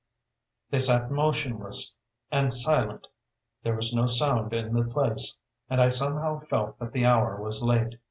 [0.71, 1.99] They sat motionless
[2.31, 3.05] and silent:
[3.61, 5.35] there was no sound in the place;
[5.69, 7.99] and I somehow felt that the hour was late.